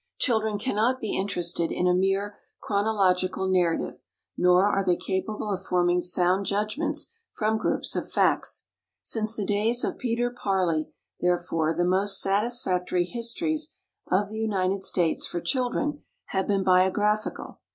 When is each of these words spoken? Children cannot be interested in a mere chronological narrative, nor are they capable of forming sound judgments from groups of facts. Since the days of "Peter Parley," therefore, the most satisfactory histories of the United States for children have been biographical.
Children 0.17 0.57
cannot 0.57 0.99
be 0.99 1.15
interested 1.15 1.71
in 1.71 1.85
a 1.85 1.93
mere 1.93 2.39
chronological 2.59 3.47
narrative, 3.47 3.99
nor 4.35 4.65
are 4.67 4.83
they 4.83 4.95
capable 4.95 5.53
of 5.53 5.63
forming 5.63 6.01
sound 6.01 6.47
judgments 6.47 7.11
from 7.33 7.59
groups 7.59 7.95
of 7.95 8.11
facts. 8.11 8.65
Since 9.03 9.35
the 9.35 9.45
days 9.45 9.83
of 9.83 9.99
"Peter 9.99 10.31
Parley," 10.31 10.89
therefore, 11.19 11.75
the 11.75 11.85
most 11.85 12.19
satisfactory 12.19 13.05
histories 13.05 13.75
of 14.09 14.29
the 14.31 14.39
United 14.39 14.83
States 14.83 15.27
for 15.27 15.39
children 15.39 16.01
have 16.29 16.47
been 16.47 16.63
biographical. 16.63 17.59